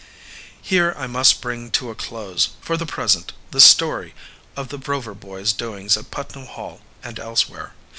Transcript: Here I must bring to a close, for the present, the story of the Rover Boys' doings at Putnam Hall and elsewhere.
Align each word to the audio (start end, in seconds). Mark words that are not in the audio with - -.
Here 0.59 0.95
I 0.97 1.05
must 1.05 1.41
bring 1.43 1.69
to 1.69 1.91
a 1.91 1.95
close, 1.95 2.49
for 2.59 2.75
the 2.75 2.87
present, 2.87 3.33
the 3.51 3.61
story 3.61 4.15
of 4.57 4.69
the 4.69 4.79
Rover 4.79 5.13
Boys' 5.13 5.53
doings 5.53 5.95
at 5.95 6.09
Putnam 6.09 6.47
Hall 6.47 6.81
and 7.03 7.19
elsewhere. 7.19 7.75